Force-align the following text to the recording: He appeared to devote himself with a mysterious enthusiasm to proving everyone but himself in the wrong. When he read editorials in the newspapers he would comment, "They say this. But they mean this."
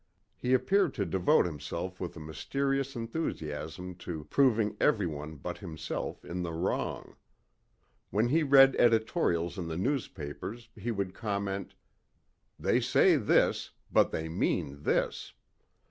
He 0.35 0.55
appeared 0.55 0.95
to 0.95 1.05
devote 1.05 1.45
himself 1.45 1.99
with 1.99 2.17
a 2.17 2.19
mysterious 2.19 2.95
enthusiasm 2.95 3.93
to 3.97 4.23
proving 4.31 4.75
everyone 4.81 5.35
but 5.35 5.59
himself 5.59 6.25
in 6.25 6.41
the 6.41 6.53
wrong. 6.53 7.17
When 8.09 8.29
he 8.29 8.41
read 8.41 8.75
editorials 8.77 9.59
in 9.59 9.67
the 9.67 9.77
newspapers 9.77 10.69
he 10.75 10.89
would 10.89 11.13
comment, 11.13 11.75
"They 12.57 12.79
say 12.81 13.15
this. 13.15 13.69
But 13.91 14.09
they 14.09 14.27
mean 14.27 14.81
this." 14.81 15.33